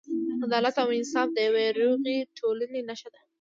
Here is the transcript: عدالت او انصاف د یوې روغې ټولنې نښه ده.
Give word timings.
عدالت 0.43 0.75
او 0.81 0.87
انصاف 0.97 1.29
د 1.33 1.37
یوې 1.47 1.65
روغې 1.79 2.17
ټولنې 2.37 2.81
نښه 2.87 3.09
ده. 3.13 3.21